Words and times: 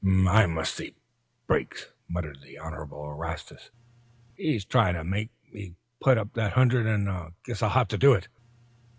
"I 0.27 0.47
must 0.47 0.73
see 0.77 0.95
Briggs," 1.45 1.91
muttered 2.09 2.41
the 2.41 2.57
Honorable 2.57 3.11
Erastus. 3.11 3.69
"He's 4.33 4.65
tryin' 4.65 4.95
to 4.95 5.03
make 5.03 5.29
me 5.53 5.75
put 5.99 6.17
up 6.17 6.33
that 6.33 6.53
hundred 6.53 6.87
an' 6.87 7.07
I 7.07 7.33
guess 7.45 7.61
I'll 7.61 7.69
have 7.69 7.89
to 7.89 7.99
do 7.99 8.13
it." 8.13 8.27